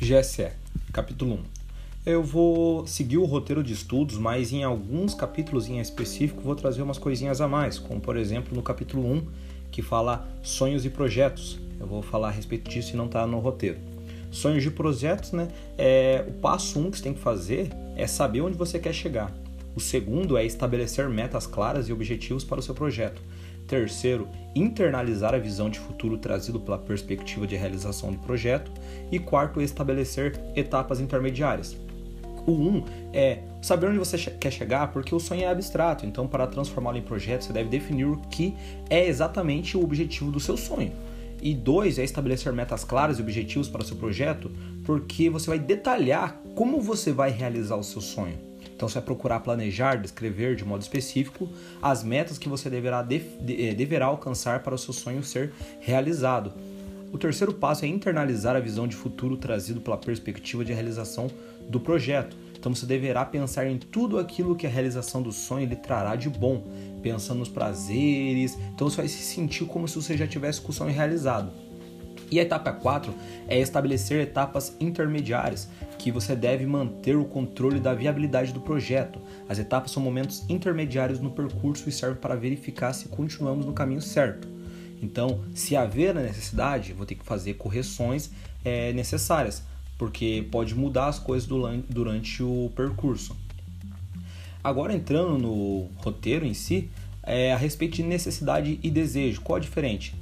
[0.00, 0.52] GSE,
[0.92, 1.38] capítulo 1.
[2.06, 6.82] Eu vou seguir o roteiro de estudos, mas em alguns capítulos em específico vou trazer
[6.82, 9.26] umas coisinhas a mais, como por exemplo no capítulo 1,
[9.72, 11.58] que fala sonhos e projetos.
[11.80, 13.78] Eu vou falar a respeito disso e não está no roteiro.
[14.30, 15.48] Sonhos de projetos, né?
[15.76, 18.92] É, o passo 1 um que você tem que fazer é saber onde você quer
[18.92, 19.34] chegar.
[19.74, 23.20] O segundo é estabelecer metas claras e objetivos para o seu projeto.
[23.68, 28.72] Terceiro, internalizar a visão de futuro trazido pela perspectiva de realização do projeto.
[29.12, 31.76] E quarto, estabelecer etapas intermediárias.
[32.46, 36.06] O 1 um é saber onde você quer chegar, porque o sonho é abstrato.
[36.06, 38.54] Então, para transformá-lo em projeto, você deve definir o que
[38.88, 40.92] é exatamente o objetivo do seu sonho.
[41.42, 44.50] E dois é estabelecer metas claras e objetivos para o seu projeto,
[44.82, 48.47] porque você vai detalhar como você vai realizar o seu sonho.
[48.78, 51.48] Então você vai procurar planejar, descrever de modo específico
[51.82, 56.52] as metas que você deverá, de, eh, deverá alcançar para o seu sonho ser realizado.
[57.12, 61.28] O terceiro passo é internalizar a visão de futuro trazido pela perspectiva de realização
[61.68, 62.36] do projeto.
[62.56, 66.30] Então você deverá pensar em tudo aquilo que a realização do sonho lhe trará de
[66.30, 66.62] bom,
[67.02, 68.56] pensando nos prazeres.
[68.72, 71.50] Então você vai se sentir como se você já tivesse com o sonho realizado.
[72.30, 73.14] E a etapa 4
[73.46, 79.18] é estabelecer etapas intermediárias, que você deve manter o controle da viabilidade do projeto.
[79.48, 84.02] As etapas são momentos intermediários no percurso e servem para verificar se continuamos no caminho
[84.02, 84.46] certo.
[85.02, 88.30] Então, se haver a necessidade, vou ter que fazer correções
[88.64, 89.62] é, necessárias,
[89.96, 91.48] porque pode mudar as coisas
[91.88, 93.36] durante o percurso.
[94.62, 96.90] Agora entrando no roteiro em si,
[97.22, 100.12] é, a respeito de necessidade e desejo, qual a diferença?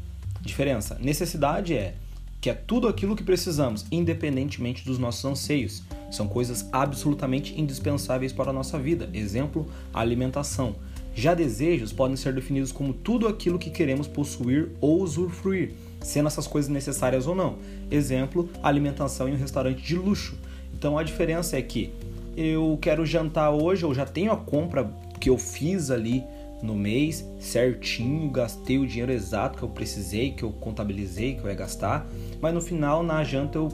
[0.46, 0.96] Diferença.
[1.00, 1.94] Necessidade é
[2.40, 5.82] que é tudo aquilo que precisamos, independentemente dos nossos anseios.
[6.10, 9.10] São coisas absolutamente indispensáveis para a nossa vida.
[9.12, 10.76] Exemplo, alimentação.
[11.14, 16.46] Já desejos podem ser definidos como tudo aquilo que queremos possuir ou usufruir, sendo essas
[16.46, 17.58] coisas necessárias ou não.
[17.90, 20.38] Exemplo, alimentação em um restaurante de luxo.
[20.72, 21.92] Então a diferença é que
[22.36, 24.88] eu quero jantar hoje, eu já tenho a compra
[25.18, 26.22] que eu fiz ali
[26.62, 31.48] no mês certinho, gastei o dinheiro exato que eu precisei, que eu contabilizei, que eu
[31.48, 32.06] ia gastar,
[32.40, 33.68] mas no final na janta eu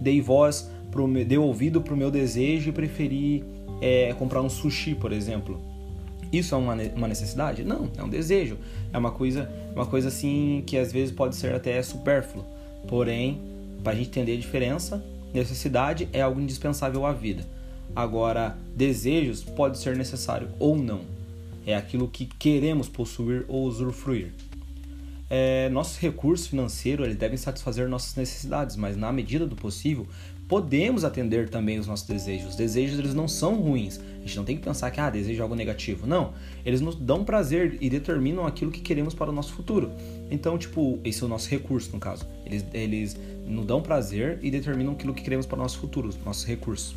[0.00, 3.44] dei voz, pro, dei ouvido para o meu desejo e preferi
[3.80, 5.60] é, comprar um sushi, por exemplo.
[6.32, 7.62] Isso é uma, uma necessidade?
[7.62, 8.56] Não, é um desejo.
[8.92, 12.44] É uma coisa, uma coisa assim que às vezes pode ser até supérfluo.
[12.88, 13.40] Porém,
[13.82, 17.44] para a gente entender a diferença, necessidade é algo indispensável à vida.
[17.94, 21.00] Agora, desejos pode ser necessário ou não
[21.66, 24.32] é aquilo que queremos possuir ou usufruir.
[25.30, 30.06] É, nossos recursos financeiros eles devem satisfazer nossas necessidades, mas na medida do possível
[30.46, 32.50] podemos atender também os nossos desejos.
[32.50, 33.98] Os desejos eles não são ruins.
[33.98, 36.06] A gente não tem que pensar que ah, desejo é algo negativo.
[36.06, 39.90] Não, eles nos dão prazer e determinam aquilo que queremos para o nosso futuro.
[40.30, 42.28] Então, tipo, esse é o nosso recurso no caso.
[42.44, 46.22] Eles, eles nos dão prazer e determinam aquilo que queremos para o nosso futuro, os
[46.22, 46.94] nossos recursos.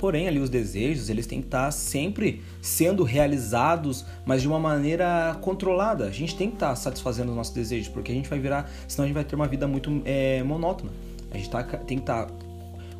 [0.00, 5.36] Porém, ali os desejos, eles têm que estar sempre sendo realizados, mas de uma maneira
[5.42, 6.06] controlada.
[6.06, 9.04] A gente tem que estar satisfazendo os nossos desejos, porque a gente vai virar, senão
[9.04, 10.90] a gente vai ter uma vida muito é, monótona.
[11.30, 12.28] A gente tá, tem que estar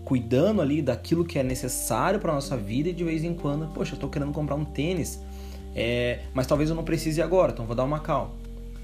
[0.05, 3.93] cuidando ali daquilo que é necessário para nossa vida e de vez em quando, poxa,
[3.93, 5.23] eu estou querendo comprar um tênis,
[5.75, 8.33] é, mas talvez eu não precise agora, então vou dar uma calma.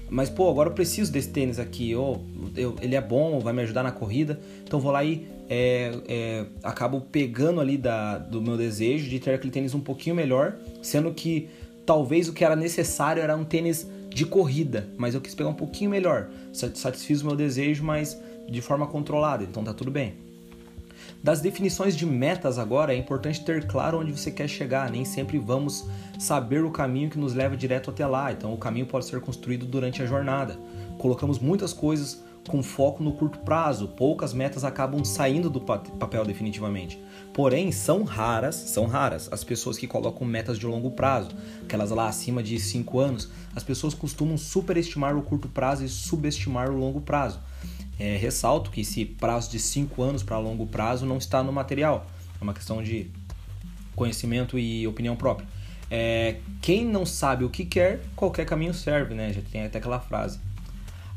[0.09, 2.23] Mas, pô, agora eu preciso desse tênis aqui, ou
[2.55, 6.45] eu, ele é bom, vai me ajudar na corrida, então vou lá e é, é,
[6.63, 11.13] acabo pegando ali da, do meu desejo de ter aquele tênis um pouquinho melhor, sendo
[11.13, 11.49] que
[11.85, 15.53] talvez o que era necessário era um tênis de corrida, mas eu quis pegar um
[15.53, 18.17] pouquinho melhor, satisfiz o meu desejo, mas
[18.49, 20.26] de forma controlada, então tá tudo bem.
[21.23, 24.89] Das definições de metas agora, é importante ter claro onde você quer chegar.
[24.89, 25.87] Nem sempre vamos
[26.19, 29.65] saber o caminho que nos leva direto até lá, então o caminho pode ser construído
[29.65, 30.57] durante a jornada.
[30.97, 36.97] Colocamos muitas coisas com foco no curto prazo, poucas metas acabam saindo do papel definitivamente.
[37.33, 42.07] Porém, são raras, são raras as pessoas que colocam metas de longo prazo, aquelas lá
[42.07, 43.29] acima de 5 anos.
[43.53, 47.39] As pessoas costumam superestimar o curto prazo e subestimar o longo prazo.
[47.99, 52.05] É, ressalto que esse prazo de 5 anos para longo prazo não está no material,
[52.39, 53.09] é uma questão de
[53.95, 55.47] conhecimento e opinião própria.
[55.89, 59.33] É, quem não sabe o que quer, qualquer caminho serve, né?
[59.33, 60.39] Já tem até aquela frase.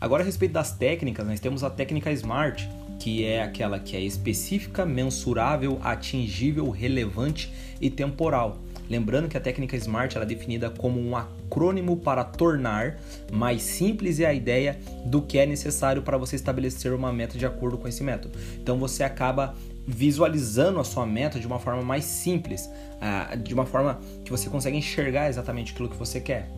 [0.00, 2.66] Agora, a respeito das técnicas, nós temos a técnica SMART,
[2.98, 8.58] que é aquela que é específica, mensurável, atingível, relevante e temporal.
[8.90, 12.98] Lembrando que a técnica SMART é definida como um acrônimo para tornar
[13.30, 17.78] mais simples a ideia do que é necessário para você estabelecer uma meta de acordo
[17.78, 18.36] com esse método.
[18.60, 19.54] Então você acaba
[19.86, 22.68] visualizando a sua meta de uma forma mais simples,
[23.00, 26.50] ah, de uma forma que você consegue enxergar exatamente aquilo que você quer.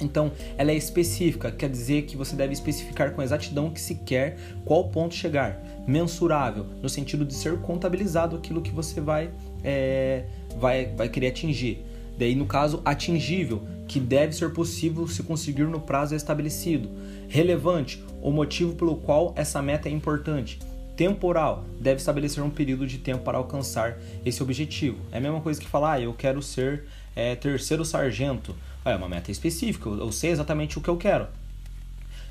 [0.00, 4.38] Então, ela é específica, quer dizer que você deve especificar com exatidão que se quer
[4.64, 5.62] qual ponto chegar.
[5.86, 9.30] Mensurável, no sentido de ser contabilizado aquilo que você vai,
[9.62, 10.24] é,
[10.58, 11.84] vai, vai querer atingir.
[12.18, 16.88] Daí, no caso, atingível, que deve ser possível se conseguir no prazo estabelecido.
[17.28, 20.58] Relevante, o motivo pelo qual essa meta é importante.
[20.96, 24.98] Temporal, deve estabelecer um período de tempo para alcançar esse objetivo.
[25.10, 26.84] É a mesma coisa que falar, ah, eu quero ser
[27.16, 28.54] é, terceiro sargento.
[28.84, 31.26] É uma meta específica, eu sei exatamente o que eu quero.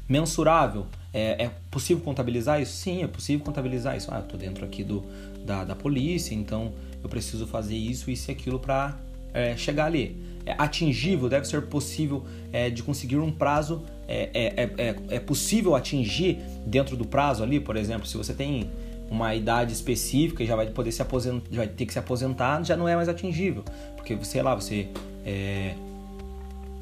[0.07, 2.73] Mensurável, é, é possível contabilizar isso?
[2.73, 4.09] Sim, é possível contabilizar isso.
[4.11, 5.03] Ah, eu estou dentro aqui do,
[5.43, 6.73] da, da polícia, então
[7.03, 8.97] eu preciso fazer isso, isso e aquilo para
[9.33, 10.15] é, chegar ali.
[10.45, 15.19] É atingível, deve ser possível é, de conseguir um prazo, é, é, é, é, é
[15.19, 18.69] possível atingir dentro do prazo ali, por exemplo, se você tem
[19.09, 22.77] uma idade específica e já vai poder se aposentar, vai ter que se aposentar, já
[22.77, 23.63] não é mais atingível,
[23.95, 24.87] porque sei lá, você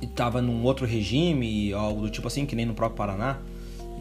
[0.01, 3.39] estava num outro regime, algo do tipo assim, que nem no próprio Paraná,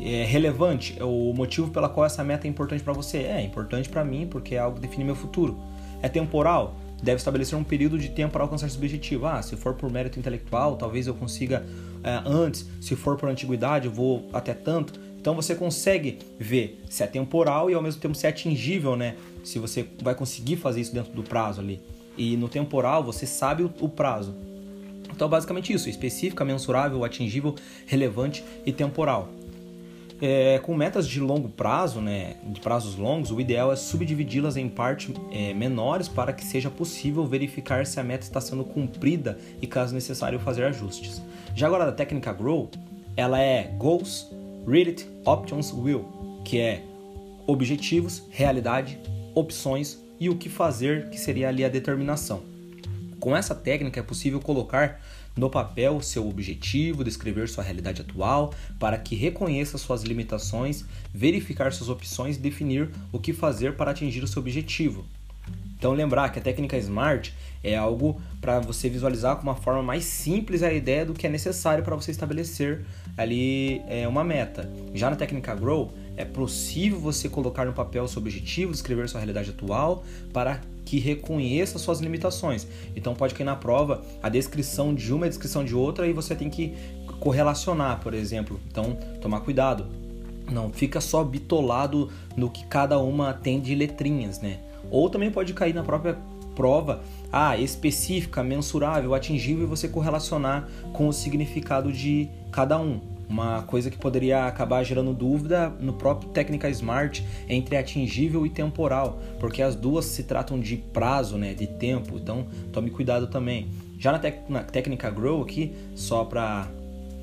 [0.01, 3.19] é relevante, o motivo pela qual essa meta é importante para você.
[3.19, 5.57] É, é importante para mim porque é algo que define meu futuro.
[6.07, 9.27] É temporal, deve estabelecer um período de tempo para alcançar esse objetivo.
[9.27, 11.67] Ah, se for por mérito intelectual, talvez eu consiga
[12.05, 12.65] é, antes.
[12.81, 15.01] Se for por antiguidade, eu vou até tanto.
[15.19, 19.17] Então você consegue ver se é temporal e ao mesmo tempo se é atingível, né?
[19.43, 21.81] Se você vai conseguir fazer isso dentro do prazo ali.
[22.17, 24.33] E no temporal você sabe o, o prazo.
[25.11, 29.29] Então, basicamente isso: específica, mensurável, atingível, relevante e temporal.
[30.21, 34.67] É, com metas de longo prazo, né, de prazos longos, o ideal é subdividi-las em
[34.67, 39.67] partes é, menores para que seja possível verificar se a meta está sendo cumprida e,
[39.67, 41.21] caso necessário, fazer ajustes.
[41.55, 42.71] Já agora, da técnica Grow,
[43.15, 44.31] ela é Goals,
[44.67, 46.07] Read It, Options, Will,
[46.45, 46.83] que é
[47.47, 48.99] objetivos, realidade,
[49.35, 52.43] opções e o que fazer, que seria ali a determinação.
[53.21, 55.01] Com essa técnica é possível colocar
[55.37, 61.91] no papel seu objetivo, descrever sua realidade atual, para que reconheça suas limitações, verificar suas
[61.91, 65.05] opções e definir o que fazer para atingir o seu objetivo.
[65.79, 70.05] Então lembrar que a técnica SMART é algo para você visualizar com uma forma mais
[70.05, 72.85] simples a ideia do que é necessário para você estabelecer
[73.17, 74.71] ali é, uma meta.
[74.95, 79.51] Já na técnica Grow é possível você colocar no papel seu objetivo, descrever sua realidade
[79.51, 82.67] atual para que reconheça suas limitações.
[82.95, 86.13] Então pode cair na prova a descrição de uma e a descrição de outra e
[86.13, 86.75] você tem que
[87.21, 88.61] correlacionar, por exemplo.
[88.71, 89.87] Então, tomar cuidado.
[90.51, 94.61] Não fica só bitolado no que cada uma tem de letrinhas, né?
[94.91, 96.17] Ou também pode cair na própria
[96.55, 97.03] prova,
[97.33, 103.91] ah, específica, mensurável, atingível e você correlacionar com o significado de cada um uma coisa
[103.91, 109.75] que poderia acabar gerando dúvida no próprio técnica Smart entre atingível e temporal, porque as
[109.75, 113.69] duas se tratam de prazo, né, de tempo, então tome cuidado também.
[113.99, 116.69] Já na, tec na técnica Grow aqui, só para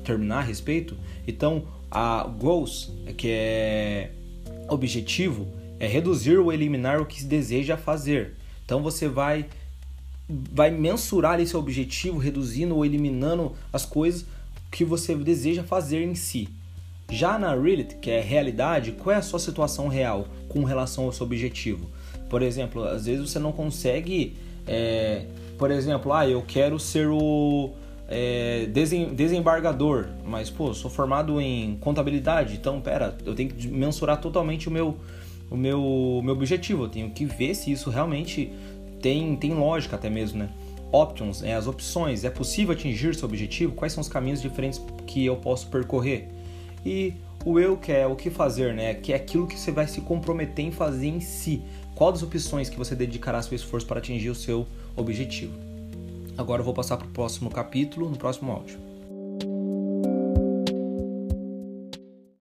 [0.04, 0.96] terminar a respeito,
[1.26, 4.10] então a Goals, que é
[4.68, 5.46] objetivo,
[5.78, 8.34] é reduzir ou eliminar o que se deseja fazer.
[8.64, 9.46] Então você vai
[10.26, 14.24] vai mensurar esse objetivo, reduzindo ou eliminando as coisas
[14.74, 16.48] que você deseja fazer em si.
[17.08, 21.12] Já na reality, que é realidade, qual é a sua situação real com relação ao
[21.12, 21.88] seu objetivo?
[22.28, 24.36] Por exemplo, às vezes você não consegue,
[24.66, 25.26] é,
[25.56, 27.70] por exemplo, ah, eu quero ser o
[28.08, 28.66] é,
[29.14, 34.72] desembargador, mas pô, sou formado em contabilidade, então pera, eu tenho que mensurar totalmente o
[34.72, 34.96] meu,
[35.48, 38.50] o meu, meu objetivo, eu tenho que ver se isso realmente
[39.00, 40.48] tem, tem lógica até mesmo, né?
[40.92, 43.72] Options, é, as opções, é possível atingir seu objetivo?
[43.74, 46.28] Quais são os caminhos diferentes que eu posso percorrer?
[46.84, 47.14] E
[47.44, 48.94] o eu que é o que fazer, né?
[48.94, 51.62] Que é aquilo que você vai se comprometer em fazer em si.
[51.94, 55.52] Qual das opções que você dedicará seu esforço para atingir o seu objetivo?
[56.36, 58.93] Agora eu vou passar para o próximo capítulo, no próximo áudio.